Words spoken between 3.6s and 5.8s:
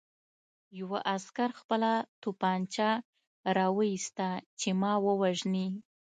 وویسته چې ما ووژني